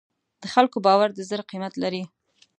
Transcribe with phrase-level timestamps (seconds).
[0.41, 2.03] د خلکو باور د زر قیمت لري.